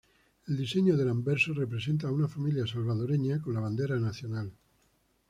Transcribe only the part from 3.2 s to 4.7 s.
con la bandera nacional.